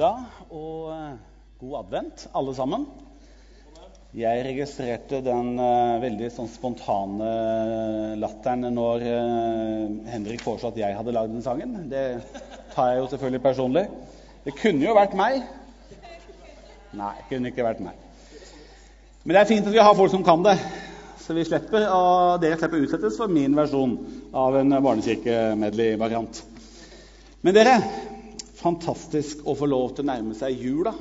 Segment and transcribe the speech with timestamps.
[0.00, 1.16] ettermiddag og eh,
[1.60, 2.86] god advent, alle sammen.
[4.16, 7.28] Jeg registrerte den uh, veldig sånn spontane
[8.18, 11.76] latteren når uh, Henrik foreslo at jeg hadde lagd den sangen.
[11.92, 12.18] Det
[12.72, 13.84] tar jeg jo selvfølgelig personlig.
[14.42, 15.44] Det kunne jo vært meg.
[16.90, 17.94] Nei, det kunne ikke vært meg.
[19.22, 20.56] Men det er fint at vi har folk som kan det,
[21.22, 23.94] så vi slipper, og dere slipper utsettes for min versjon
[24.34, 26.42] av en barnekirkemedley-variant.
[27.46, 27.76] Men dere,
[28.60, 30.94] fantastisk å få lov til å nærme seg jula.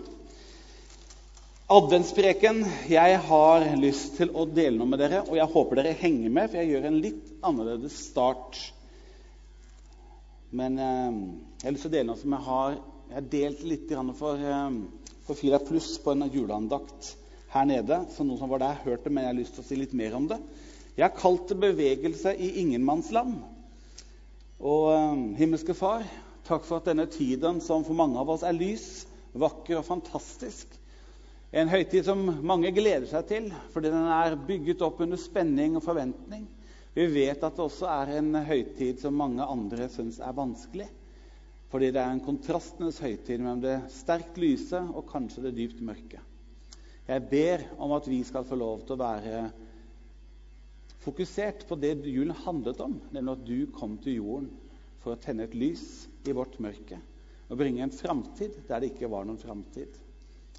[1.69, 6.31] Adventspreken jeg har lyst til å dele noe med dere, og jeg håper dere henger
[6.33, 8.57] med, for jeg gjør en litt annerledes start.
[10.49, 11.19] Men eh,
[11.59, 12.79] jeg har lyst til å dele noe som jeg har,
[13.11, 17.11] jeg har delt litt for, eh, for Fira Pluss på en juleandakt
[17.53, 18.01] her nede.
[18.15, 20.17] Så noen som var der, hørte men jeg har lyst til å si litt mer
[20.17, 20.39] om det.
[20.97, 23.37] Jeg har kalt det 'bevegelse i ingenmannsland'.
[24.59, 26.09] Og eh, himmelske Far,
[26.49, 29.05] takk for at denne tiden, som for mange av oss er lys,
[29.37, 30.73] vakker og fantastisk,
[31.53, 35.85] en høytid som mange gleder seg til fordi den er bygget opp under spenning og
[35.85, 36.43] forventning.
[36.93, 40.85] Vi vet at det også er en høytid som mange andre syns er vanskelig.
[41.69, 46.21] Fordi det er en kontrastenes høytid mellom det sterkt lyse og kanskje det dypt mørke.
[47.09, 49.43] Jeg ber om at vi skal få lov til å være
[51.05, 54.49] fokusert på det julen handlet om, nemlig at du kom til jorden
[55.03, 55.85] for å tenne et lys
[56.27, 56.99] i vårt mørke
[57.49, 59.89] og bringe en framtid der det ikke var noen framtid.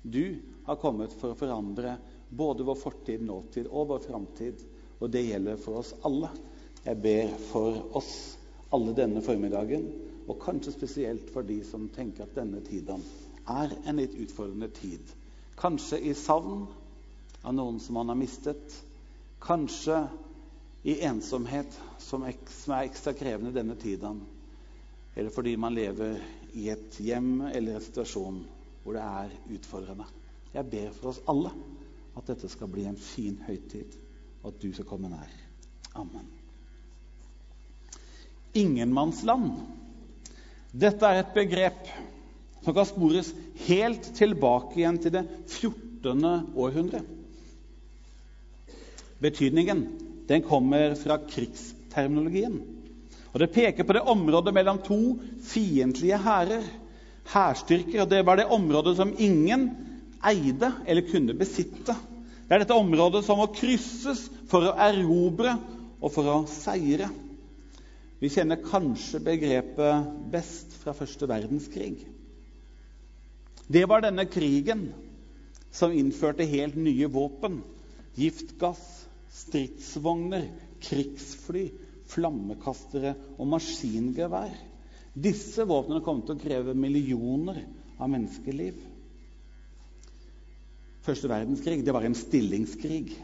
[0.02, 1.94] Du har kommet for å forandre
[2.30, 4.62] både vår fortid, nåtid og vår framtid.
[5.00, 6.30] Og det gjelder for oss alle.
[6.84, 8.12] Jeg ber for oss
[8.74, 9.86] alle denne formiddagen,
[10.30, 13.02] og kanskje spesielt for de som tenker at denne tiden
[13.50, 15.02] er en litt utfordrende tid.
[15.58, 16.64] Kanskje i savn
[17.42, 18.77] av noen som man har mistet.
[19.42, 20.05] Kanskje
[20.83, 24.23] i ensomhet, som er ekstra krevende denne tiden.
[25.14, 26.20] Eller fordi man lever
[26.57, 28.41] i et hjem eller en situasjon
[28.83, 30.07] hvor det er utfordrende.
[30.55, 31.52] Jeg ber for oss alle
[32.17, 33.92] at dette skal bli en fin høytid,
[34.42, 35.30] og at du skal komme nær.
[36.01, 36.27] Amen.
[38.57, 39.52] Ingenmannsland.
[40.73, 41.86] Dette er et begrep
[42.64, 43.33] som kan spores
[43.67, 46.24] helt tilbake igjen til det 14.
[46.57, 47.02] århundre.
[49.20, 49.85] Betydningen
[50.30, 52.61] den kommer fra krigsterminologien.
[53.30, 55.01] Og Det peker på det området mellom to
[55.46, 56.67] fiendtlige hærer
[57.30, 58.02] hærstyrker.
[58.05, 59.70] Og det var det området som ingen
[60.27, 61.95] eide eller kunne besitte.
[62.46, 65.55] Det er dette området som må krysses for å erobre
[66.01, 67.11] og for å seire.
[68.20, 71.95] Vi kjenner kanskje begrepet best fra første verdenskrig.
[73.70, 74.91] Det var denne krigen
[75.70, 77.61] som innførte helt nye våpen.
[78.18, 80.48] Giftgass, stridsvogner,
[80.83, 81.68] krigsfly,
[82.11, 84.55] flammekastere og maskingevær.
[85.14, 87.63] Disse våpnene kom til å kreve millioner
[88.01, 88.79] av menneskeliv.
[91.07, 93.14] Første verdenskrig det var en stillingskrig.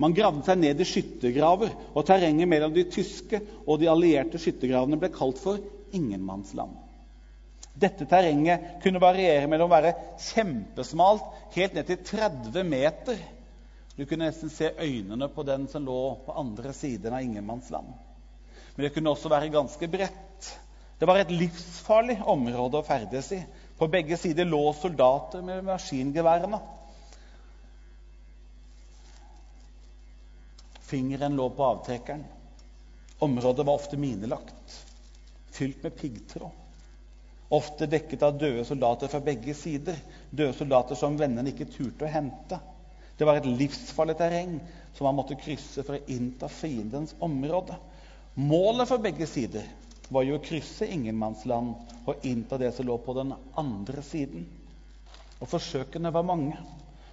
[0.00, 4.98] Man gravde seg ned i skyttergraver, og terrenget mellom de tyske og de allierte skyttergravene
[4.98, 5.60] ble kalt for
[5.94, 6.72] ingenmannsland.
[7.72, 13.20] Dette terrenget kunne variere mellom å være kjempesmalt helt ned til 30 meter.
[13.96, 17.92] Du kunne nesten se øynene på den som lå på andre siden av ingenmannsland.
[18.74, 20.52] Men det kunne også være ganske bredt.
[20.98, 23.40] Det var et livsfarlig område å ferdes i.
[23.76, 26.60] På begge sider lå soldater med maskingeværene.
[30.92, 32.24] Fingeren lå på avtrekkeren.
[33.22, 34.78] Området var ofte minelagt,
[35.54, 36.58] fylt med piggtråd.
[37.52, 39.98] Ofte dekket av døde soldater fra begge sider.
[40.30, 42.58] Døde soldater som vennene ikke turte å hente.
[43.22, 44.56] Det var et livsfarlig terreng
[44.96, 47.76] som man måtte krysse for å innta fiendens område.
[48.34, 49.68] Målet for begge sider
[50.10, 53.30] var jo å krysse ingenmannsland og innta det som lå på den
[53.62, 54.42] andre siden.
[55.38, 56.58] Og Forsøkene var mange,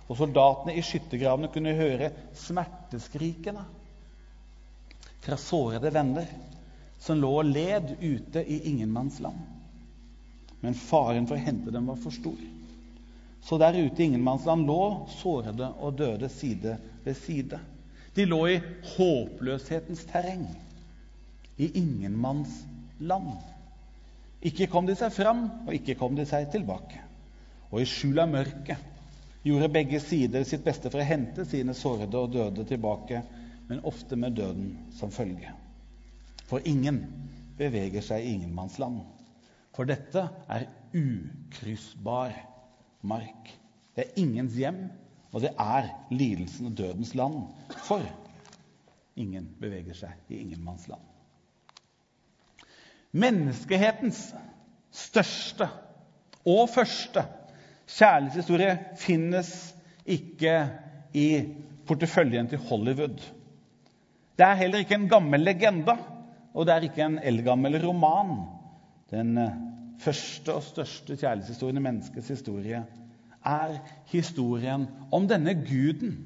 [0.10, 2.10] og soldatene i skyttergravene kunne høre
[2.42, 3.70] smerteskrikene
[5.22, 6.26] fra sårede venner
[6.98, 9.46] som lå og led ute i ingenmannsland.
[10.66, 12.42] Men faren for å hente dem var for stor.
[13.42, 17.60] Så der ute i ingenmannsland lå sårede og døde side ved side.
[18.16, 18.60] De lå i
[18.96, 20.48] håpløshetens terreng,
[21.58, 23.32] i ingenmannsland.
[24.42, 27.02] Ikke kom de seg fram, og ikke kom de seg tilbake.
[27.70, 28.86] Og i skjul av mørket
[29.46, 33.22] gjorde begge sider sitt beste for å hente sine sårede og døde tilbake,
[33.70, 35.54] men ofte med døden som følge.
[36.50, 37.04] For ingen
[37.60, 39.04] beveger seg i ingenmannsland.
[39.76, 40.66] For dette er
[40.98, 42.34] ukryssbar
[43.02, 43.52] mark.
[43.96, 44.84] Det er ingens hjem,
[45.32, 47.42] og det er lidelsen og dødens land.
[47.86, 48.04] For
[49.20, 51.02] ingen beveger seg i ingenmannsland.
[53.12, 54.30] Menneskehetens
[54.94, 55.66] største
[56.46, 57.24] og første
[57.90, 59.50] kjærlighetshistorie finnes
[60.10, 60.54] ikke
[61.18, 61.28] i
[61.90, 63.18] porteføljen til Hollywood.
[64.38, 65.98] Det er heller ikke en gammel legende,
[66.54, 68.38] og det er ikke en eldgammel roman.
[69.12, 69.58] Den eh,
[70.00, 72.84] første og største kjærlighetshistorien i menneskets historie
[73.46, 73.78] er
[74.12, 76.18] historien om denne guden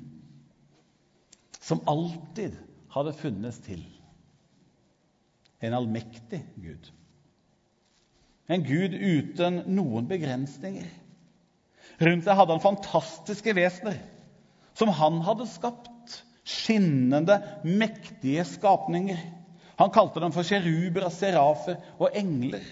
[1.63, 2.57] som alltid
[2.93, 3.83] hadde funnes til.
[5.63, 6.89] En allmektig Gud.
[8.51, 10.89] En Gud uten noen begrensninger.
[12.03, 14.01] Rundt seg hadde han fantastiske vesener
[14.77, 16.19] som han hadde skapt.
[16.43, 19.19] Skinnende, mektige skapninger.
[19.79, 22.65] Han kalte dem for kjeruber og serafer og engler.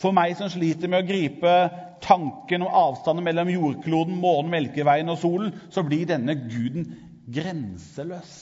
[0.00, 1.54] For meg som sliter med å gripe
[2.00, 6.86] tanken om avstanden mellom jordkloden, månen, Melkeveien og solen, så blir denne guden
[7.30, 8.36] grenseløs.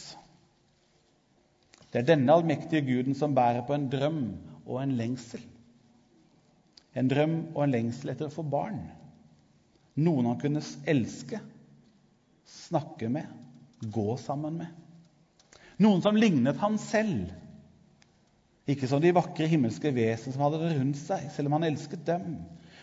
[1.89, 4.23] Det er denne allmektige guden som bærer på en drøm
[4.69, 5.43] og en lengsel.
[6.95, 8.81] En drøm og en lengsel etter å få barn.
[9.99, 11.41] Noen han kunne elske,
[12.69, 13.27] snakke med,
[13.83, 14.71] gå sammen med.
[15.83, 17.33] Noen som lignet han selv.
[18.69, 22.05] Ikke som de vakre himmelske vesen som hadde det rundt seg, selv om han elsket
[22.07, 22.35] dem,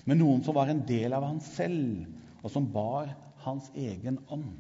[0.06, 2.08] men noen som var en del av han selv,
[2.42, 3.12] og som bar
[3.46, 4.56] hans egen ånd.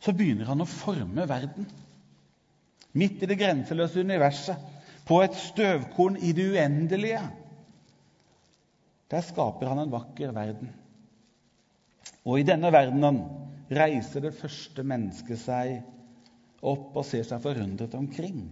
[0.00, 1.66] Så begynner han å forme verden.
[2.96, 4.58] Midt i det grenseløse universet,
[5.06, 7.22] på et støvkorn i det uendelige.
[9.10, 10.70] Der skaper han en vakker verden.
[12.22, 13.24] Og i denne verdenen
[13.74, 15.80] reiser det første mennesket seg
[16.60, 18.44] opp og ser seg forundret omkring.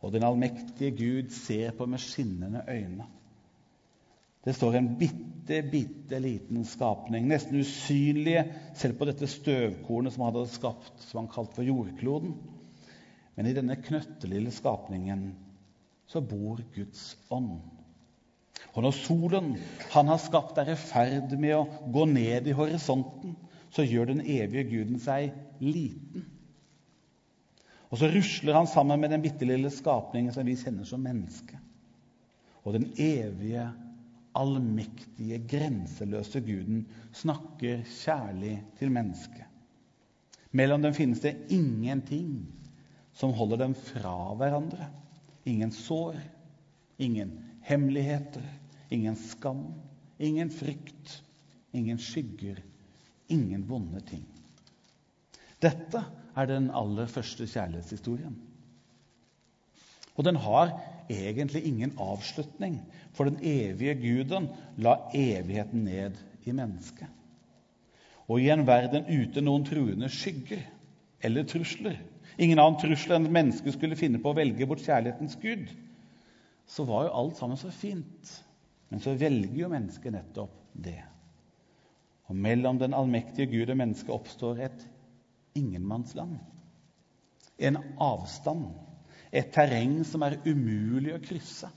[0.00, 3.06] Og den allmektige Gud ser på med skinnende øyne.
[4.44, 10.32] Det står en bitte, bitte liten skapning, nesten usynlige selv på dette støvkornet som han
[10.32, 12.32] hadde skapt, som han kalte for jordkloden.
[13.36, 15.34] Men i denne knøttelille skapningen
[16.08, 17.60] så bor Guds ånd.
[18.72, 19.52] Og når solen
[19.92, 23.36] han har skapt, er i ferd med å gå ned i horisonten,
[23.70, 26.24] så gjør den evige guden seg liten.
[27.90, 31.58] Og så rusler han sammen med den bitte lille skapningen som vi kjenner som menneske.
[32.62, 33.64] Og den evige,
[34.38, 36.84] allmektige, grenseløse guden
[37.16, 39.46] snakker kjærlig til mennesket.
[40.54, 42.46] Mellom dem finnes det ingenting
[43.14, 44.86] som holder dem fra hverandre.
[45.50, 46.18] Ingen sår,
[46.98, 47.32] ingen
[47.66, 48.44] hemmeligheter,
[48.90, 49.66] ingen skam,
[50.18, 51.20] ingen frykt,
[51.72, 52.58] ingen skygger,
[53.30, 54.26] ingen vonde ting.
[55.62, 56.04] Dette
[56.36, 58.36] er den aller første kjærlighetshistorien.
[60.16, 60.72] Og den har
[61.10, 62.80] egentlig ingen avslutning,
[63.12, 67.08] for den evige guden la evigheten ned i mennesket.
[68.28, 70.62] Og i en verden uten noen truende skygger
[71.22, 71.96] eller trusler,
[72.38, 75.66] ingen annen trussel enn at mennesket skulle finne på å velge bort kjærlighetens gud,
[76.70, 78.30] så var jo alt sammen så fint.
[78.90, 81.00] Men så velger jo mennesket nettopp det.
[82.30, 84.86] Og mellom den allmektige Gud og mennesket oppstår et
[85.58, 86.38] ingenmannsland.
[87.58, 88.70] En avstand.
[89.32, 91.70] Et terreng som er umulig å krysse.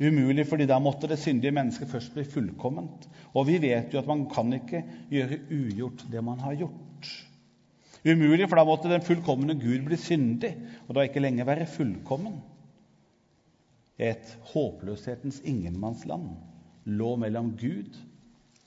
[0.00, 3.08] Umulig fordi da måtte det syndige mennesket først bli fullkomment.
[3.34, 7.10] Og vi vet jo at man kan ikke gjøre ugjort det man har gjort.
[8.00, 10.54] Umulig, for da måtte den fullkomne Gud bli syndig
[10.86, 12.38] og da ikke lenger være fullkommen
[14.00, 16.30] et håpløshetens ingenmannsland
[16.88, 17.98] lå mellom Gud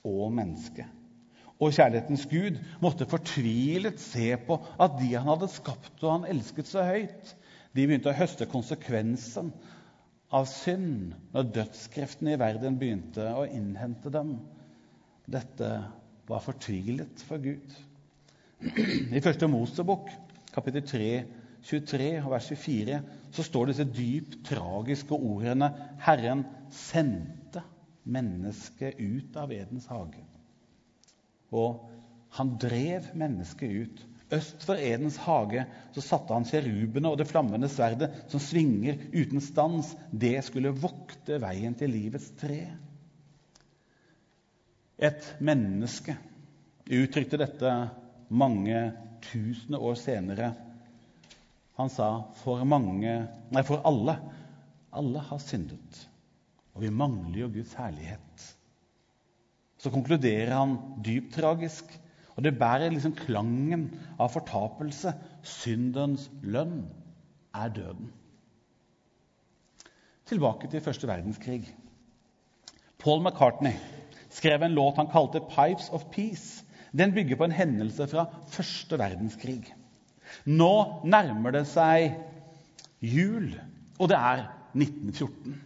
[0.06, 0.86] og menneske.
[1.64, 6.68] Og kjærlighetens Gud måtte fortvilet se på at de han hadde skapt og han elsket
[6.68, 7.30] så høyt,
[7.74, 9.48] de begynte å høste konsekvensen
[10.34, 14.36] av synd når dødskreftene i verden begynte å innhente dem.
[15.24, 15.70] Dette
[16.28, 17.74] var fortvilet for Gud.
[19.14, 20.10] I første Mosebok,
[20.54, 21.08] kapittel 3,
[21.64, 23.00] 23 og vers 24
[23.34, 25.70] så står disse dypt tragiske ordene
[26.04, 27.64] 'Herren sendte
[28.04, 30.33] mennesket ut av Edens hage'.
[31.54, 31.84] Og
[32.34, 34.02] han drev mennesket ut.
[34.34, 39.42] Øst for Edens hage så satte han kjerubene og det flammende sverdet som svinger uten
[39.44, 39.92] stans.
[40.10, 42.64] Det skulle vokte veien til livets tre.
[44.98, 46.16] Et menneske
[46.90, 47.72] uttrykte dette
[48.34, 48.80] mange
[49.30, 50.54] tusen år senere
[51.74, 52.08] han sa
[52.42, 53.14] for mange
[53.50, 54.14] Nei, for alle.
[54.94, 56.04] Alle har syndet.
[56.74, 58.44] Og vi mangler jo Guds herlighet.
[59.84, 61.90] Så konkluderer han dypt tragisk.
[62.34, 65.12] Og det bærer liksom klangen av fortapelse.
[65.44, 66.86] Syndens lønn
[67.54, 68.08] er døden.
[70.24, 71.66] Tilbake til første verdenskrig.
[72.98, 73.76] Paul McCartney
[74.32, 76.64] skrev en låt han kalte 'Pipes of Peace'.
[76.96, 79.74] Den bygger på en hendelse fra første verdenskrig.
[80.46, 82.16] Nå nærmer det seg
[83.02, 83.52] jul,
[83.98, 85.60] og det er 1914.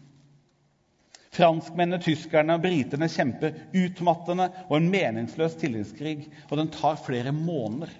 [1.38, 7.92] Franskmennene, tyskerne og britene kjemper utmattende og en meningsløs tillitskrig, og den tar flere måneder.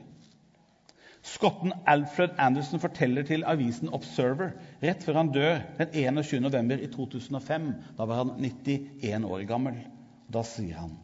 [1.28, 6.40] Skotten Alfred Anderson forteller til avisen Observer rett før han dør den 21.
[6.47, 7.68] november i 2005.
[7.99, 9.83] Da var han 91 år gammel.
[10.33, 10.97] Da sier han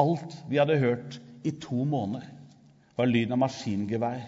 [0.00, 2.24] alt vi hadde hørt i to måneder,
[2.96, 4.22] var lyden av maskingevær,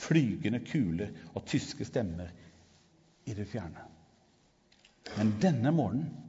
[0.00, 2.30] flygende kuler og tyske stemmer
[3.26, 3.86] i det fjerne.
[5.16, 6.25] Men denne morgenen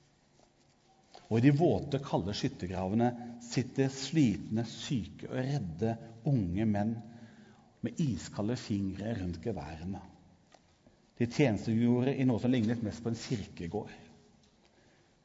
[1.29, 7.01] Og i de våte, kalde skyttergravene sitter slitne, syke og redde unge menn
[7.81, 10.01] med iskalde fingre rundt geværene.
[11.19, 13.91] De tjenestegjorde i noe som lignet mest på en kirkegård.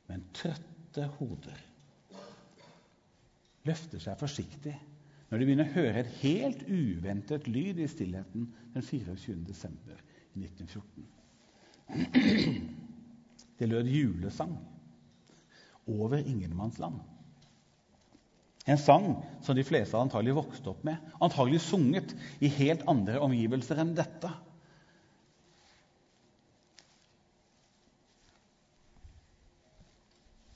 [0.08, 1.67] Men trøtte hoder
[3.68, 4.74] løfter seg forsiktig
[5.28, 9.36] når de begynner å høre et helt uventet lyd i stillheten den 24.
[9.44, 10.00] desember
[10.38, 11.04] 1914.
[13.58, 14.56] Det lød julesang
[15.88, 17.00] over ingenmannsland.
[18.68, 19.06] En sang
[19.44, 22.12] som de fleste antagelig vokste opp med, antagelig sunget
[22.44, 24.32] i helt andre omgivelser enn dette.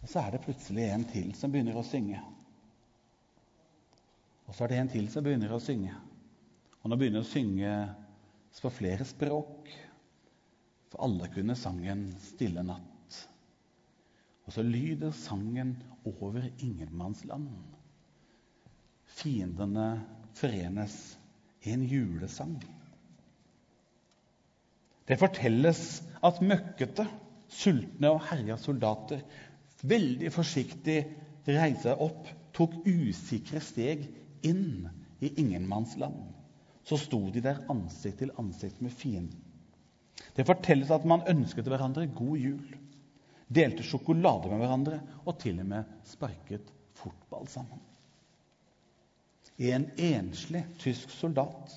[0.02, 2.21] Og så er det plutselig en til som begynner å synge.
[4.52, 5.94] Og så er det en til som begynner å synge.
[6.85, 7.71] Og nå begynner å synge
[8.61, 9.71] på flere språk.
[10.92, 13.16] For alle kunne sangen 'Stille natt'.
[14.44, 15.73] Og så lyder sangen
[16.04, 17.49] over ingenmannsland.
[19.06, 20.04] Fiendene
[20.37, 21.16] forenes
[21.64, 22.61] i en julesang.
[25.09, 27.09] Det fortelles at møkkete,
[27.49, 29.25] sultne og herja soldater
[29.80, 31.00] veldig forsiktig
[31.49, 34.11] reiste opp, tok usikre steg
[34.42, 34.88] inn
[35.20, 36.34] i ingenmannsland.
[36.84, 39.38] Så sto de der ansikt til ansikt med fienden.
[40.37, 42.76] Det fortelles at man ønsket hverandre god jul,
[43.52, 47.80] delte sjokolade med hverandre og til og med sparket fotball sammen.
[49.58, 51.76] En enslig tysk soldat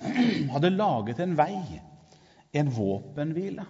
[0.54, 1.80] hadde laget en vei,
[2.56, 3.66] en våpenhvile,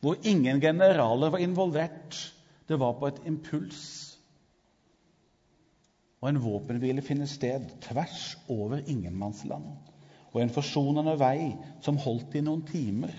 [0.00, 2.18] hvor ingen generaler var involvert
[2.70, 4.09] det var på et impuls.
[6.20, 9.64] Og en våpenhvile finner sted tvers over ingenmannsland.
[10.30, 13.14] Og en forsonende vei som holdt i noen timer,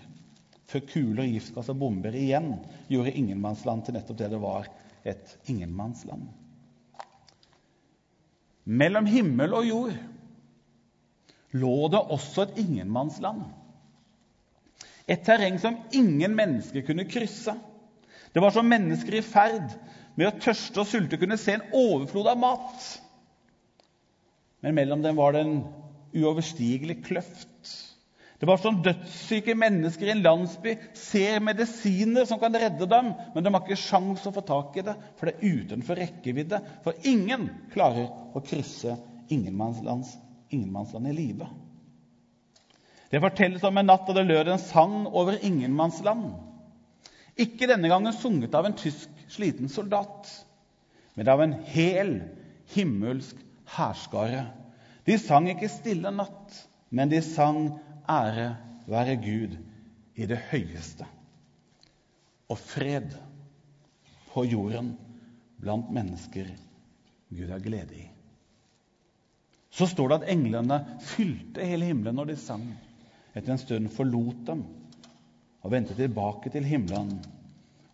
[0.72, 2.54] før kuler, giftgass og bomber igjen
[2.92, 4.70] gjorde ingenmannsland til nettopp det det var
[5.04, 6.30] et ingenmannsland.
[8.64, 9.98] Mellom himmel og jord
[11.58, 13.42] lå det også et ingenmannsland.
[15.10, 17.58] Et terreng som ingen mennesker kunne krysse.
[18.32, 19.74] Det var som mennesker i ferd
[20.20, 22.90] med å tørste og sulte kunne se en overflod av mat.
[24.62, 25.56] Men mellom dem var det en
[26.12, 27.72] uoverstigelig kløft.
[28.42, 33.46] Det var som dødssyke mennesker i en landsby ser medisiner som kan redde dem, men
[33.46, 36.62] de har ikke sjans å få tak i det, for det er utenfor rekkevidde.
[36.82, 38.96] For ingen klarer å krysse
[39.30, 41.46] ingenmannsland i live.
[43.12, 46.32] Det fortelles om en natt da det lød en sang over ingenmannsland.
[47.38, 50.30] Ikke denne gangen sunget av en tysk sliten soldat,
[51.16, 52.18] men av en hel
[52.74, 53.40] himmelsk
[53.76, 54.46] hærskare.
[55.06, 58.56] De sang ikke 'Stille natt', men de sang 'Ære
[58.88, 59.58] være Gud
[60.16, 61.08] i det høyeste'
[62.52, 63.14] og fred
[64.34, 64.96] på jorden
[65.62, 66.50] blant mennesker
[67.32, 68.08] Gud har glede i.
[69.72, 70.82] Så står det at englene
[71.14, 72.66] fylte hele himmelen når de sang.
[73.32, 74.66] Etter en stund forlot dem
[75.62, 77.14] og vendte tilbake til himmelen.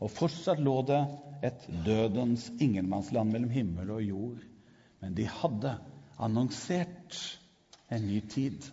[0.03, 1.01] Og fortsatt lå det
[1.47, 4.41] et dødens ingenmannsland mellom himmel og jord.
[5.01, 5.77] Men de hadde
[6.19, 7.17] annonsert
[7.93, 8.65] en ny tid.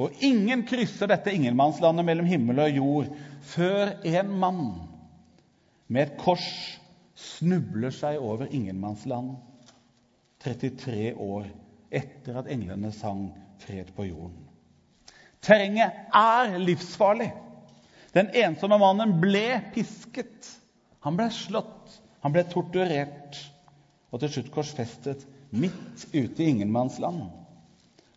[0.00, 3.10] Og ingen krysser dette ingenmannslandet mellom himmel og jord
[3.54, 4.64] før en mann
[5.86, 6.48] med et kors
[7.14, 9.36] snubler seg over ingenmannsland
[10.42, 11.46] 33 år
[11.94, 13.28] etter at englene sang
[13.62, 14.48] 'Fred på jorden'.
[15.40, 17.30] Terrenget er livsfarlig.
[18.14, 20.50] Den ensomme mannen ble pisket.
[21.04, 23.36] Han ble slått, Han ble torturert
[24.08, 27.26] og til slutt korsfestet midt ute i ingenmannsland.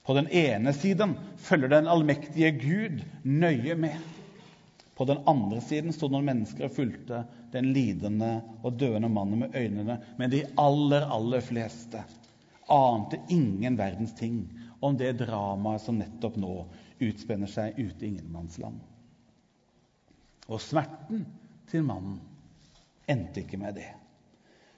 [0.07, 3.97] På den ene siden følger den allmektige Gud nøye med.
[4.95, 9.57] På den andre siden sto noen mennesker og fulgte den lidende og døende mannen med
[9.59, 9.99] øynene.
[10.17, 12.05] Men de aller, aller fleste
[12.71, 14.45] ante ingen verdens ting
[14.79, 16.53] om det dramaet som nettopp nå
[17.03, 18.79] utspenner seg ute i ingenmannsland.
[20.47, 21.25] Og smerten
[21.67, 22.19] til mannen
[23.07, 23.87] endte ikke med det.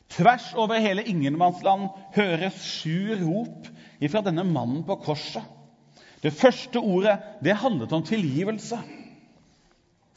[0.09, 3.69] Tvers over hele ingenmannsland høres sju rop
[4.01, 5.45] ifra denne mannen på korset.
[6.23, 8.79] Det første ordet det handlet om tilgivelse.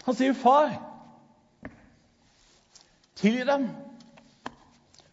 [0.02, 0.72] Han sier, 'Far,
[3.14, 3.68] tilgi dem,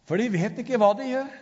[0.08, 1.36] for de vet ikke hva de gjør.'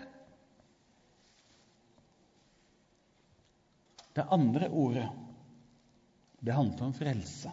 [4.18, 5.08] Det andre ordet
[6.42, 7.50] det handlet om frelse.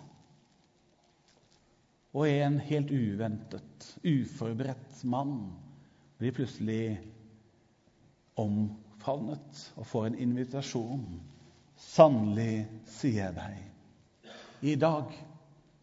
[2.15, 5.49] Og en helt uventet, uforberedt mann
[6.15, 6.95] blir plutselig
[8.39, 11.03] omfavnet og får en invitasjon.
[11.75, 13.57] Sannelig, sier jeg deg,
[14.63, 15.11] i dag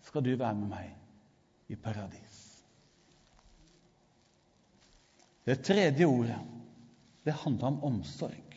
[0.09, 2.39] skal du være med meg i paradis.
[5.45, 6.39] Det tredje ordet
[7.27, 8.57] det handler om omsorg.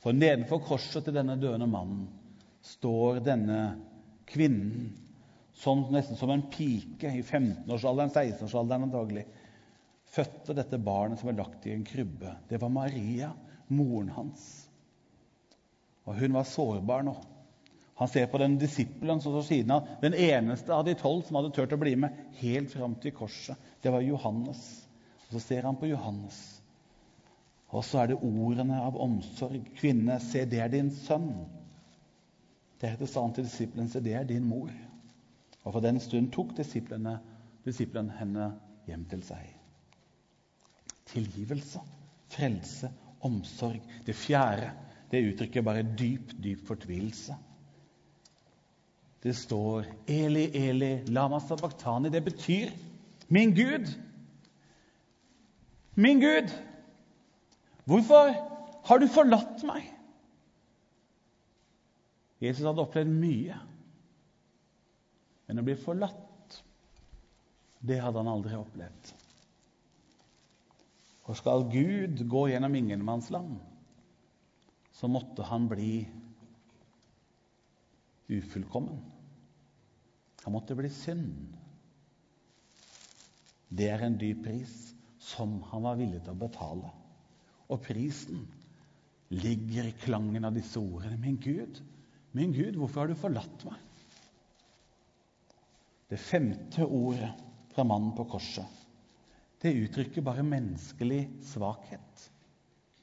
[0.00, 2.06] For nedenfor korset til denne døende mannen
[2.64, 3.60] står denne
[4.30, 4.94] kvinnen
[5.60, 9.26] som, nesten som en pike i 15-årsalderen, 16-årsalderen antagelig,
[10.10, 12.32] fødte dette barnet som var lagt i en krybbe.
[12.48, 13.32] Det var Maria,
[13.68, 14.46] moren hans.
[16.08, 17.14] Og hun var sårbar nå.
[18.00, 19.88] Han ser på den disippelen som står siden av.
[20.00, 23.60] Den eneste av de tolv som hadde turt å bli med helt fram til korset.
[23.84, 24.62] Det var Johannes.
[25.26, 26.40] Og Så ser han på Johannes.
[27.68, 29.60] Og så er det ordene av omsorg.
[29.76, 31.44] 'Kvinne, se, det er din sønn.'
[32.80, 34.89] Deretter sa han til disippelen, 'Se, det er din mor.'
[35.64, 38.52] Og for den stund tok disiplene henne
[38.86, 39.60] hjem til seg
[41.10, 41.80] tilgivelse,
[42.30, 42.90] frelse,
[43.26, 43.80] omsorg.
[44.06, 44.70] Det fjerde
[45.10, 47.34] det uttrykker bare dyp, dyp fortvilelse.
[49.22, 52.12] Det står 'Eli, Eli, lama sabachthani'.
[52.12, 52.70] Det betyr
[53.28, 53.98] 'min Gud'.
[55.94, 56.48] Min Gud,
[57.84, 58.32] hvorfor
[58.86, 59.96] har du forlatt meg?
[62.40, 63.54] Jesus hadde opplevd mye,
[65.50, 66.60] men å bli forlatt,
[67.82, 69.08] det hadde han aldri opplevd.
[71.26, 73.56] For skal Gud gå gjennom ingenmannsland,
[74.94, 76.04] så måtte han bli
[78.30, 79.02] ufullkommen.
[80.44, 81.58] Han måtte bli synd.
[83.74, 84.78] Det er en dyp pris
[85.32, 86.94] som han var villig til å betale.
[87.74, 88.46] Og prisen
[89.34, 91.18] ligger i klangen av disse ordene.
[91.18, 91.82] Min Gud,
[92.38, 93.89] min Gud, hvorfor har du forlatt meg?
[96.10, 97.30] Det femte ordet
[97.70, 98.80] fra mannen på korset
[99.60, 102.26] det uttrykker bare menneskelig svakhet.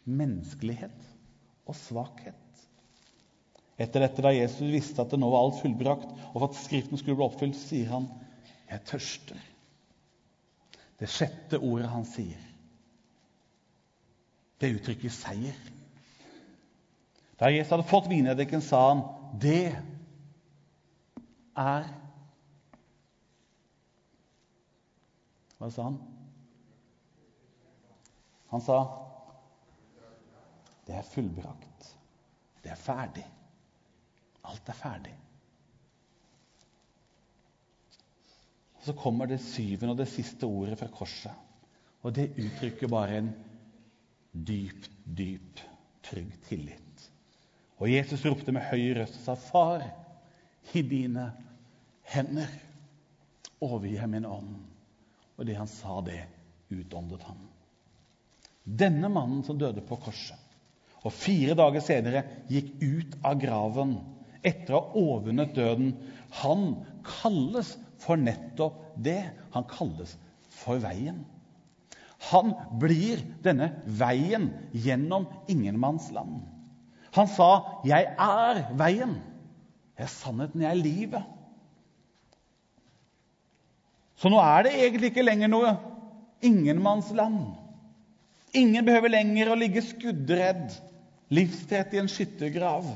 [0.04, 1.10] Menneskelighet
[1.68, 2.34] og svakhet.
[3.78, 7.20] Etter dette, da Jesus visste at det nå var alt fullbrakt, og at Skriften skulle
[7.20, 8.08] bli oppfylt, sier han,
[8.68, 9.46] 'Jeg tørster'.
[11.00, 12.42] Det sjette ordet han sier,
[14.60, 15.56] det uttrykker seier.
[17.40, 19.04] Da Jesus hadde fått vineddiken, sa han,
[19.40, 19.78] 'Det
[21.56, 22.07] er'
[25.58, 25.98] Hva sa han?
[28.48, 28.80] Han sa,
[30.86, 31.98] 'Det er fullbrakt.
[32.64, 33.26] Det er ferdig.
[34.44, 35.18] Alt er ferdig.'
[38.80, 41.34] Så kommer det syvende og det siste ordet fra korset.
[42.02, 43.34] Og det uttrykker bare en
[44.32, 45.60] dyp, dyp,
[46.04, 47.12] trygg tillit.
[47.78, 49.84] Og Jesus ropte med høy røst og sa, 'Far,
[50.74, 51.34] i dine
[52.04, 52.48] hender
[53.62, 54.77] overgir jeg min ånd.'
[55.38, 56.24] Og det han sa det,
[56.74, 57.40] utåndet han.
[58.68, 60.40] Denne mannen som døde på korset,
[61.06, 63.94] og fire dager senere gikk ut av graven
[64.46, 65.94] etter å ha overvunnet døden,
[66.42, 66.66] han
[67.06, 69.22] kalles for nettopp det.
[69.54, 70.18] Han kalles
[70.58, 71.22] for veien.
[72.32, 76.42] Han blir denne veien gjennom ingenmannsland.
[77.16, 79.16] Han sa, 'Jeg er veien.
[79.98, 80.62] Jeg er sannheten.
[80.62, 81.37] Jeg er livet.'
[84.18, 85.74] Så nå er det egentlig ikke lenger noe
[86.46, 87.40] ingenmannsland.
[88.58, 90.72] Ingen behøver lenger å ligge skuddredd,
[91.34, 92.88] livstett i en skyttergrav,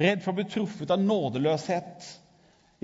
[0.00, 2.08] redd for å bli truffet av nådeløshet,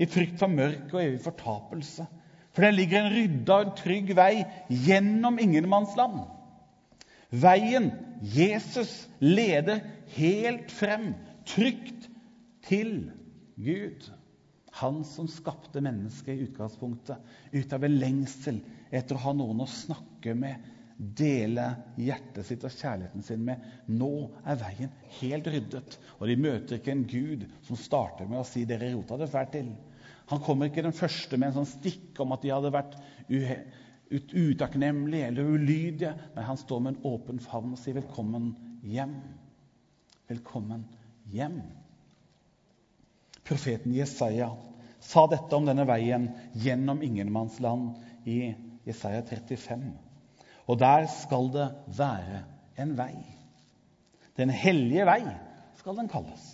[0.01, 2.05] i frykt for mørk og evig fortapelse.
[2.53, 6.23] For det ligger en rydda og en trygg vei gjennom ingenmannsland.
[7.33, 7.89] Veien
[8.21, 9.81] Jesus leder
[10.15, 11.13] helt frem,
[11.49, 12.09] trygt
[12.69, 13.11] til
[13.57, 14.05] Gud.
[14.79, 17.17] Han som skapte mennesket i utgangspunktet,
[17.51, 21.65] ut av en lengsel etter å ha noen å snakke med, dele
[21.99, 23.61] hjertet sitt og kjærligheten sin med.
[23.89, 28.47] Nå er veien helt ryddet, og de møter ikke en Gud som starter med å
[28.47, 29.73] si 'dere rota det fælt til'.
[30.31, 32.97] Han kommer ikke den første med en sånn stikk om at de hadde vært
[34.09, 36.13] utakknemlige eller ulydige.
[36.35, 39.21] Nei, han står med en åpen favn og sier 'velkommen hjem'.
[40.29, 40.85] Velkommen
[41.29, 41.61] hjem.
[43.43, 44.51] Profeten Jesaja
[45.03, 47.97] sa dette om denne veien gjennom ingenmannsland
[48.29, 48.53] i
[48.87, 49.91] Jesaja 35.
[50.67, 52.43] Og der skal det være
[52.79, 53.15] en vei.
[54.39, 55.21] Den hellige vei
[55.79, 56.45] skal den kalles.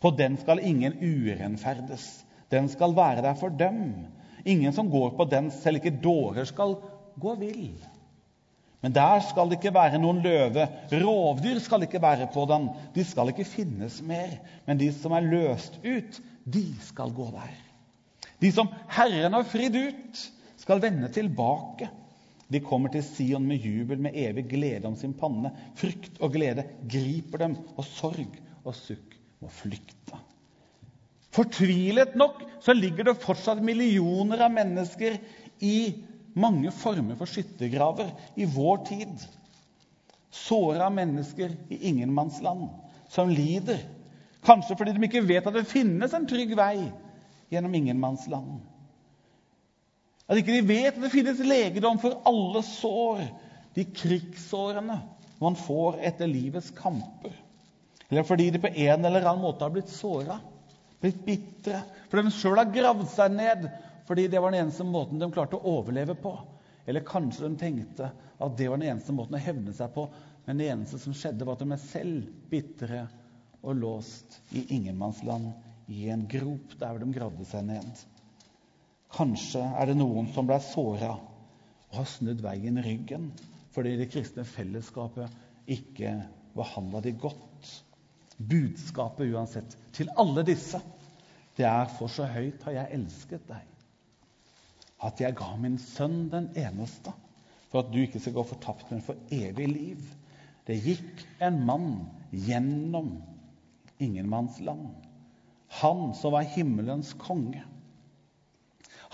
[0.00, 2.06] På den skal ingen urenferdes.
[2.50, 4.08] Den skal være der for dem.
[4.48, 6.78] Ingen som går på den, selv ikke dårer, skal
[7.20, 7.74] gå vill.
[8.84, 10.66] Men der skal det ikke være noen løve.
[10.92, 12.68] Rovdyr skal ikke være på den.
[12.94, 14.36] De skal ikke finnes mer.
[14.68, 17.56] Men de som er løst ut, de skal gå der.
[18.38, 20.20] De som Herren har fridd ut,
[20.62, 21.88] skal vende tilbake.
[22.48, 25.50] De kommer til Sion med jubel, med evig glede om sin panne.
[25.76, 30.22] Frykt og glede griper dem, og sorg og sukk må flykte.
[31.34, 35.18] Fortvilet nok så ligger det fortsatt millioner av mennesker
[35.62, 35.76] i
[36.34, 39.14] mange former for skyttergraver i vår tid.
[40.30, 42.68] Såra mennesker i ingenmannsland
[43.08, 43.80] som lider.
[44.44, 46.88] Kanskje fordi de ikke vet at det finnes en trygg vei
[47.52, 48.58] gjennom ingenmannsland.
[50.28, 53.24] At ikke de vet at det finnes legedom for alle sår,
[53.74, 54.98] de krigssårene
[55.40, 57.32] man får etter livets kamper.
[58.08, 60.38] Eller fordi de på en eller annen måte har blitt såra,
[61.00, 61.82] blitt bitre.
[62.10, 63.68] Fordi de sjøl har gravd seg ned
[64.08, 66.32] fordi det var den eneste måten de klarte å overleve på.
[66.88, 68.06] Eller kanskje de tenkte
[68.40, 70.06] at det var den eneste måten å hevne seg på.
[70.46, 73.02] Men det eneste som skjedde, var at de er selv bitre
[73.60, 75.50] og låst i ingenmannsland,
[75.92, 78.00] i en grop der de gravde seg ned.
[79.12, 83.30] Kanskje er det noen som ble såra og har snudd veien ryggen
[83.72, 86.14] fordi det kristne fellesskapet ikke
[86.56, 87.72] behandla de godt.
[88.36, 90.80] Budskapet uansett til alle disse
[91.58, 93.77] det er for så høyt har jeg elsket deg
[95.04, 97.12] at jeg ga min sønn den eneste,
[97.70, 100.06] for at du ikke skal gå fortapt, men for evig liv.
[100.66, 101.90] Det gikk en mann
[102.32, 103.18] gjennom
[104.02, 104.88] ingenmannsland.
[105.80, 107.62] Han som var himmelens konge.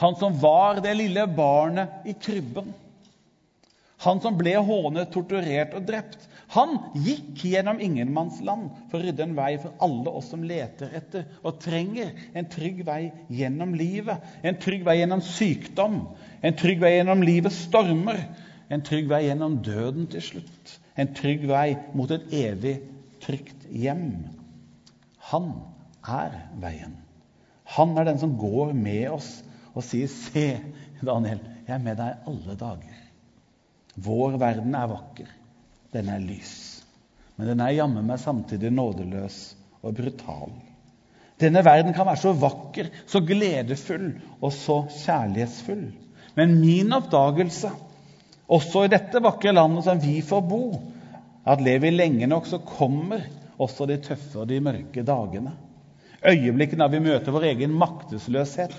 [0.01, 2.73] Han som var det lille barnet i krybben.
[4.05, 6.27] Han som ble hånet, torturert og drept.
[6.55, 11.25] Han gikk gjennom ingenmannsland for å rydde en vei for alle oss som leter etter
[11.43, 14.23] og trenger en trygg vei gjennom livet.
[14.47, 15.99] En trygg vei gjennom sykdom,
[16.47, 18.23] en trygg vei gjennom livets stormer.
[18.71, 20.77] En trygg vei gjennom døden til slutt.
[20.95, 22.77] En trygg vei mot et evig
[23.25, 24.07] trygt hjem.
[25.33, 25.51] Han
[26.07, 26.95] er veien.
[27.75, 29.41] Han er den som går med oss
[29.75, 30.61] og sier, 'Se,
[31.03, 33.01] Daniel, jeg er med deg alle dager.'
[33.97, 35.31] Vår verden er vakker.
[35.95, 36.55] Den er lys.
[37.37, 39.39] Men den er jammen meg samtidig nådeløs
[39.83, 40.55] og brutal.
[41.43, 45.87] Denne verden kan være så vakker, så gledefull og så kjærlighetsfull.
[46.39, 47.71] Men min oppdagelse,
[48.55, 50.63] også i dette vakre landet som vi får bo,
[51.47, 53.27] at lever vi lenge nok, så kommer
[53.59, 55.55] også de tøffe og de mørke dagene.
[56.25, 58.75] Øyeblikkene da vi møter vår egen maktesløshet,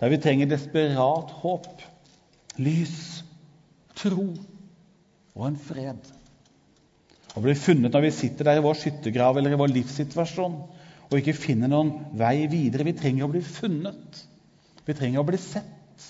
[0.00, 1.82] der vi trenger desperat håp,
[2.58, 3.22] lys,
[3.98, 4.30] tro
[5.34, 6.14] og en fred
[7.34, 10.58] og blir funnet når vi sitter der i vår skyttergrav eller i vår livssituasjon
[11.10, 12.86] og ikke finner noen vei videre.
[12.86, 14.20] Vi trenger å bli funnet.
[14.86, 16.08] Vi trenger å bli sett.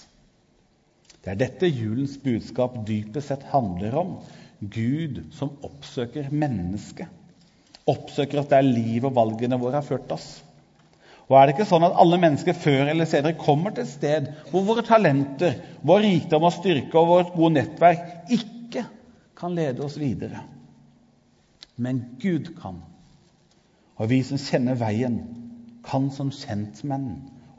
[1.25, 4.17] Det er dette julens budskap dypest sett handler om.
[4.61, 7.09] Gud som oppsøker mennesket.
[7.91, 10.29] Oppsøker at det er liv og valgene våre har ført oss.
[11.25, 14.27] Og er det ikke sånn at alle mennesker før eller senere kommer til et sted
[14.51, 18.85] hvor våre talenter, vår rikdom og styrke og vårt gode nettverk ikke
[19.37, 20.45] kan lede oss videre?
[21.77, 22.81] Men Gud kan.
[23.99, 25.21] Og vi som kjenner veien,
[25.85, 27.11] kan som kjentmenn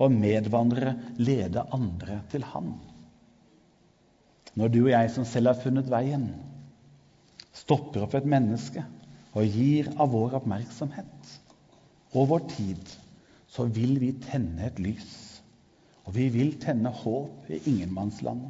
[0.02, 2.74] og medvandrere lede andre til Han.
[4.56, 6.30] Når du og jeg som selv har funnet veien,
[7.56, 8.84] stopper opp et menneske
[9.36, 11.34] og gir av vår oppmerksomhet
[12.16, 12.84] og vår tid,
[13.52, 15.12] så vil vi tenne et lys.
[16.06, 18.48] Og vi vil tenne håp i ingenmannsland.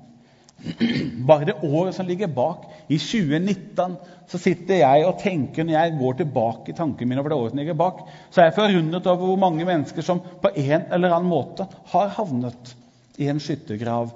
[1.27, 3.97] Bare det året som ligger bak, i 2019,
[4.29, 7.53] så sitter jeg og tenker når jeg går tilbake i tankene mine over det året
[7.53, 11.11] som ligger bak, så er jeg forundret over hvor mange mennesker som på en eller
[11.11, 12.73] annen måte har havnet
[13.21, 14.13] i en skyttergrav,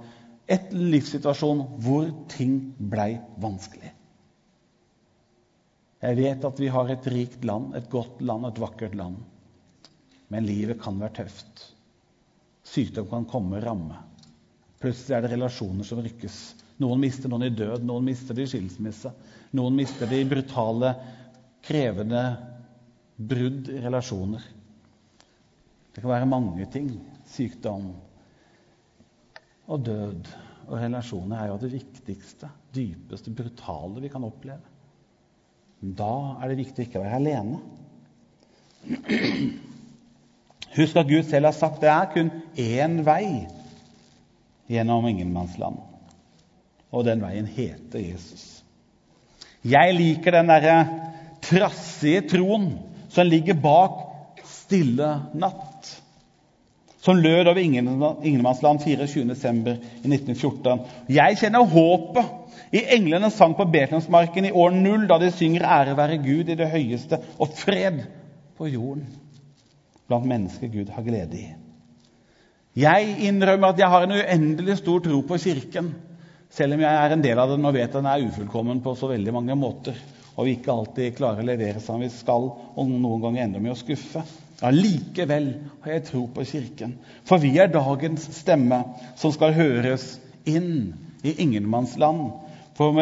[0.49, 3.93] et livssituasjon hvor ting blei vanskelig.
[5.99, 9.19] Jeg vet at vi har et rikt land, et godt land, et vakkert land.
[10.31, 11.65] Men livet kan være tøft.
[12.63, 13.97] Sykdom kan komme og ramme.
[14.79, 16.37] Plutselig er det relasjoner som rykkes.
[16.79, 19.11] Noen mister noen i død, noen mister det i skilsmisse.
[19.59, 20.93] Noen mister det i brutale,
[21.67, 22.23] krevende
[23.19, 24.45] brudd i relasjoner.
[25.91, 26.93] Det kan være mange ting.
[27.29, 27.91] Sykdom
[29.69, 30.29] og død
[30.69, 34.63] og relasjoner er jo det viktigste, dypeste, brutale vi kan oppleve.
[35.79, 37.59] Da er det viktig å ikke være alene.
[40.77, 43.47] Husk at Gud selv har sagt det er kun én vei
[44.69, 45.77] gjennom ingenmannsland.
[46.89, 48.63] Og den veien heter Jesus.
[49.65, 50.77] Jeg liker den derre
[51.43, 52.71] trassige troen
[53.11, 54.05] som ligger bak
[54.49, 55.87] Stille natt,
[57.01, 60.83] som lød over ingenmannsland 24.12.1914.
[61.09, 62.25] Jeg kjenner håpet
[62.77, 66.55] i englenes sang på Betlehemsmarken i år null, da de synger 'Ære være Gud i
[66.59, 68.03] det høyeste' og 'fred
[68.57, 69.09] på jorden'
[70.07, 71.47] blant mennesker Gud har glede i.
[72.77, 75.93] Jeg innrømmer at jeg har en uendelig stor tro på Kirken,
[76.53, 79.09] selv om jeg er en del av den og vet den er ufullkommen på så
[79.09, 79.97] veldig mange måter,
[80.37, 82.45] og vi ikke alltid klarer å levere som vi skal,
[82.77, 84.21] og noen ganger ender med å skuffe.
[84.65, 85.49] Allikevel
[85.83, 86.93] har jeg tro på Kirken,
[87.27, 88.83] for vi er dagens stemme
[89.19, 90.93] som skal høres inn
[91.25, 92.29] i ingenmannsland.
[92.77, 92.95] For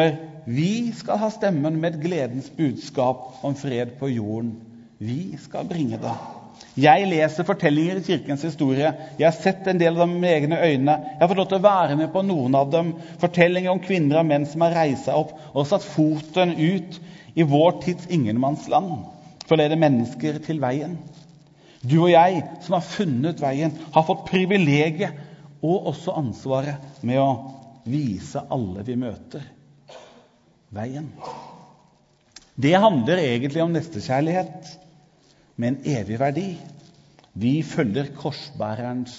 [0.48, 4.56] vi skal ha stemmen med gledens budskap om fred på jorden.
[4.98, 6.16] Vi skal bringe det.
[6.78, 8.92] Jeg leser fortellinger i Kirkens historie.
[9.18, 10.94] Jeg har sett en del av dem med egne øyne.
[11.10, 12.92] Jeg har fått lov til å være med på noen av dem.
[13.18, 17.00] Fortellinger om kvinner og menn som har reist seg opp og satt foten ut
[17.38, 18.92] i vår tids ingenmannsland
[19.48, 20.94] for å lede mennesker til veien.
[21.82, 25.18] Du og jeg som har funnet veien, har fått privilegiet
[25.64, 27.30] og også ansvaret med å
[27.88, 29.42] vise alle vi møter,
[30.74, 31.10] veien.
[32.58, 34.76] Det handler egentlig om nestekjærlighet
[35.58, 36.48] med en evig verdi.
[37.38, 39.14] Vi følger korsbærerens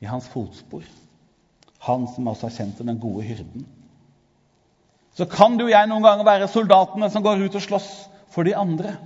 [0.00, 0.84] i hans fotspor.
[1.84, 3.66] Han som også har kjent den gode hyrden.
[5.14, 7.90] Så kan du og jeg noen ganger være soldatene som går ut og slåss
[8.34, 8.96] for de andre.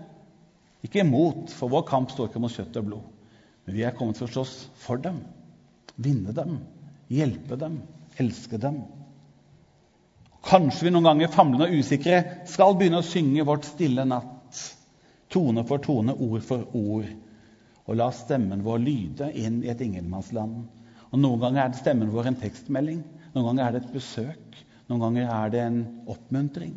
[0.87, 3.08] Ikke imot, for vår kamp står ikke mot kjøtt og blod.
[3.66, 5.18] Men vi er kommet for å slåss for dem,
[6.00, 6.61] vinne dem,
[7.12, 7.82] hjelpe dem,
[8.16, 8.80] elske dem.
[10.48, 14.38] Kanskje vi noen ganger famlende og usikre skal begynne å synge vårt stille natt
[15.32, 17.08] tone for tone, ord for ord.
[17.88, 20.66] Og la stemmen vår lyde inn i et ingenmannsland.
[21.08, 23.00] Og Noen ganger er det stemmen vår en tekstmelding,
[23.32, 26.74] noen ganger er det et besøk, noen ganger er det en oppmuntring.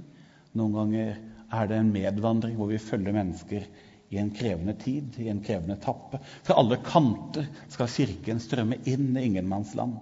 [0.59, 1.15] Noen ganger
[1.51, 3.67] er det en medvandring hvor vi følger mennesker
[4.11, 6.19] i en krevende tid, i en krevende etappe.
[6.43, 9.95] Fra alle kanter skal Kirken strømme inn i ingenmannsland.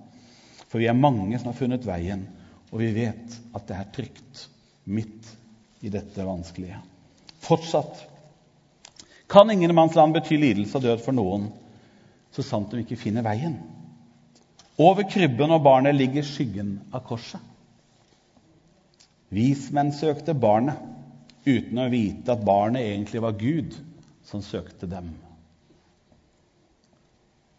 [0.70, 2.26] For vi er mange som har funnet veien,
[2.70, 4.46] og vi vet at det er trygt
[4.90, 5.30] midt
[5.86, 6.82] i dette vanskelige.
[7.46, 8.02] Fortsatt
[9.30, 11.50] kan ingenmannsland bety lidelse og død for noen,
[12.34, 13.58] så sant de ikke finner veien.
[14.80, 17.42] Over krybben og barnet ligger skyggen av korset.
[19.30, 20.80] Vismenn søkte barnet
[21.46, 23.76] uten å vite at barnet egentlig var Gud
[24.26, 25.12] som søkte dem.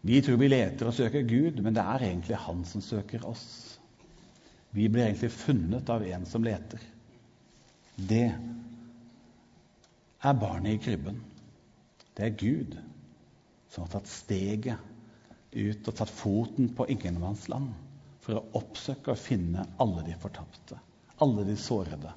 [0.01, 3.77] Vi tror vi leter og søker Gud, men det er egentlig Han som søker oss.
[4.71, 6.81] Vi blir egentlig funnet av en som leter.
[7.95, 8.31] Det
[10.21, 11.19] er barnet i krybben.
[12.15, 12.77] Det er Gud
[13.71, 14.89] som har tatt steget
[15.51, 17.71] ut og tatt foten på ingenmannsland
[18.21, 20.77] for å oppsøke og finne alle de fortapte,
[21.23, 22.11] alle de sårede,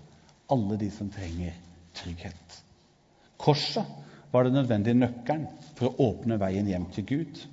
[0.53, 1.55] alle de som trenger
[1.97, 2.59] trygghet.
[3.41, 3.87] Korset
[4.35, 5.47] var den nødvendige nøkkelen
[5.79, 7.45] for å åpne veien hjem til Gud.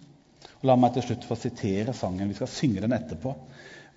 [0.62, 2.30] Og la meg til slutt få sitere sangen.
[2.30, 3.36] Vi skal synge den etterpå.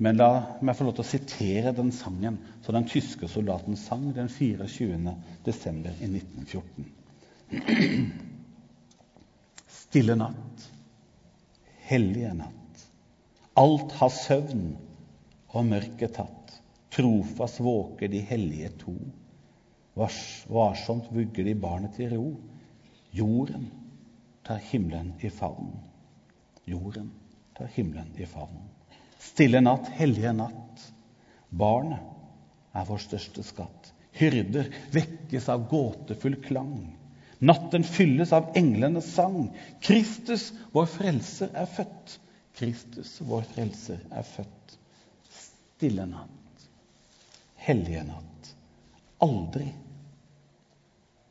[0.04, 4.08] Men la meg få lov til å sitere den sangen som den tyske soldaten sang
[4.16, 5.16] den 24.
[5.46, 6.92] desember i 1914.
[9.94, 10.62] Stille natt,
[11.86, 12.80] hellige natt.
[13.54, 14.72] Alt har søvn
[15.54, 16.56] og mørket tatt.
[16.90, 18.94] Trofast våker de hellige to.
[19.94, 22.32] Varsomt vugger de barnet til ro.
[23.14, 23.68] Jorden
[24.42, 25.70] tar himmelen i favn.
[26.66, 27.12] Jorden
[27.54, 28.66] tar himmelen i favn.
[29.22, 30.88] Stille natt, hellige natt.
[31.54, 33.94] Barnet er vår største skatt.
[34.18, 36.80] Hyrder vekkes av gåtefull klang.
[37.44, 39.50] Natten fylles av englenes sang.
[39.84, 42.18] Kristus, vår frelser, er født.
[42.54, 44.76] Kristus, vår frelser, er født.
[45.74, 46.68] Stille natt,
[47.66, 48.50] hellige natt.
[49.24, 49.66] Aldri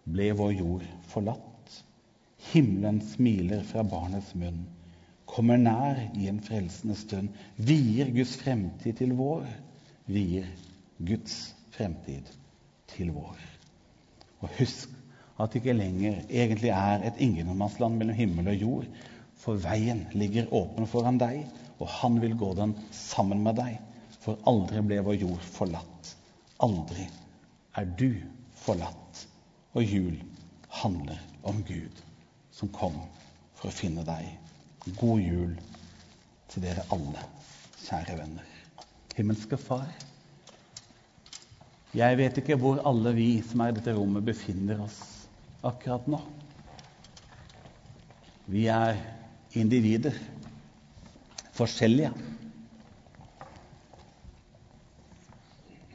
[0.03, 1.79] ble vår jord forlatt.
[2.51, 4.65] Himmelen smiler fra barnets munn,
[5.25, 7.31] kommer nær i en frelsende stund.
[7.55, 9.47] Vier Guds fremtid til vår,
[10.11, 10.49] vier
[10.99, 11.37] Guds
[11.73, 12.27] fremtid
[12.91, 13.39] til vår.
[14.43, 14.91] Og husk
[15.41, 18.85] at det ikke lenger egentlig er et ingenmannsland mellom himmel og jord.
[19.43, 21.41] For veien ligger åpen foran deg,
[21.81, 23.79] og han vil gå den sammen med deg.
[24.23, 26.13] For aldri ble vår jord forlatt.
[26.63, 27.07] Aldri
[27.79, 28.11] er du
[28.61, 29.25] forlatt.
[29.73, 30.19] Og jul
[30.83, 31.19] handler
[31.49, 32.03] om Gud
[32.53, 32.95] som kom
[33.57, 34.29] for å finne deg.
[34.99, 35.53] God jul
[36.53, 37.25] til dere alle,
[37.87, 38.49] kjære venner.
[39.17, 39.89] Himmelske Far.
[41.93, 45.01] Jeg vet ikke hvor alle vi som er i dette rommet, befinner oss
[45.63, 46.19] akkurat nå.
[48.51, 48.97] Vi er
[49.55, 50.15] individer,
[51.55, 52.11] forskjellige.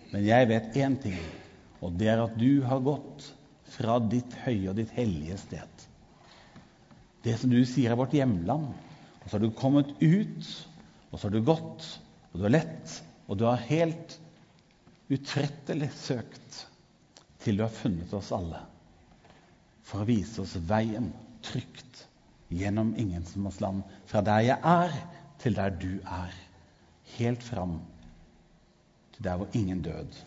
[0.09, 1.19] Men jeg vet én ting,
[1.85, 3.27] og det er at du har gått
[3.69, 5.85] fra ditt høye og ditt hellige sted.
[7.23, 8.71] Det som du sier er vårt hjemland.
[9.21, 10.49] Og så har du kommet ut,
[11.11, 11.85] og så har du gått,
[12.33, 12.97] og du har lett,
[13.29, 14.17] og du har helt
[15.13, 16.65] utrettelig søkt
[17.45, 18.65] til du har funnet oss alle
[19.89, 21.11] for å vise oss veien
[21.45, 22.05] trygt
[22.53, 24.97] gjennom ingenmannsland, fra der jeg er,
[25.41, 26.35] til der du er.
[27.17, 27.79] Helt fram
[29.15, 30.19] til der hvor ingen død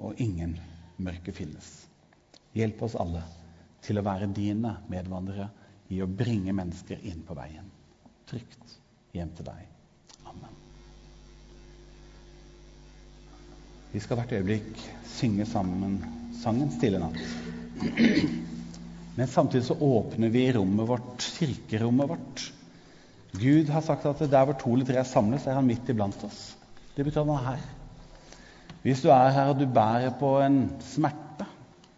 [0.00, 0.56] og ingen
[0.96, 1.68] mørke finnes.
[2.56, 3.22] Hjelp oss alle
[3.84, 5.48] til å være dine medvandrere
[5.90, 7.68] i å bringe mennesker inn på veien.
[8.30, 8.78] Trygt
[9.14, 9.64] hjem til deg.
[10.30, 10.56] Amen.
[13.90, 14.84] Vi skal hvert øyeblikk
[15.16, 15.98] synge sammen
[16.40, 18.49] sangen 'Stille natt'.
[19.20, 22.44] Men samtidig så åpner vi rommet vårt, kirkerommet vårt.
[23.36, 25.90] Gud har sagt at der hvor to eller tre er samlet, så er han midt
[25.92, 26.38] iblant oss.
[26.96, 27.66] Det betyr at han er her.
[28.80, 31.44] Hvis du er her og du bærer på en smerte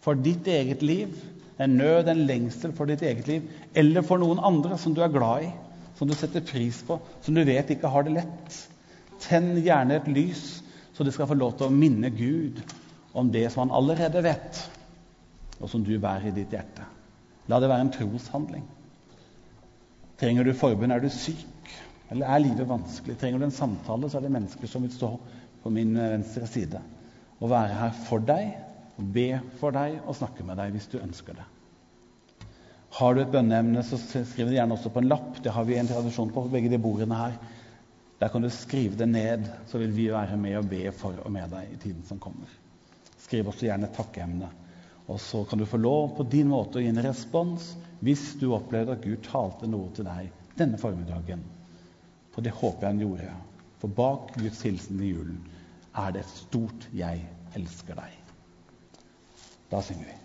[0.03, 1.13] for ditt eget liv,
[1.63, 5.13] en nød, en lengsel for ditt eget liv, eller for noen andre som du er
[5.15, 5.53] glad i,
[5.95, 8.57] som du setter pris på, som du vet ikke har det lett,
[9.23, 10.43] tenn gjerne et lys
[10.91, 12.59] så de skal få lov til å minne Gud
[13.15, 14.65] om det som han allerede vet,
[15.61, 16.89] og som du bærer i ditt hjerte.
[17.51, 18.65] La det være en troshandling.
[20.21, 20.93] Trenger du forbund?
[20.93, 21.71] Er du syk?
[22.13, 23.17] Eller er livet vanskelig?
[23.19, 25.15] Trenger du en samtale, så er det mennesker som vil stå
[25.63, 26.83] på min venstre side
[27.43, 28.53] og være her for deg,
[29.15, 31.47] be for deg og snakke med deg hvis du ønsker det.
[32.93, 35.41] Har du et bønneemne, så skriv det gjerne også på en lapp.
[35.43, 37.39] Det har vi en tradisjon på på begge de bordene her.
[38.21, 41.33] Der kan du skrive det ned, så vil vi være med og be for og
[41.33, 42.53] med deg i tiden som kommer.
[43.19, 44.51] Skriv også gjerne et takkeemne.
[45.11, 48.53] Og så kan du få lov på din måte å gi en respons hvis du
[48.55, 51.43] opplevde at Gud talte noe til deg denne formiddagen.
[52.33, 53.35] For det håper jeg han gjorde.
[53.83, 55.41] For bak Guds hilsen i julen
[55.99, 57.27] er det et stort 'Jeg
[57.59, 58.19] elsker deg'.
[59.71, 60.22] Da synger vi.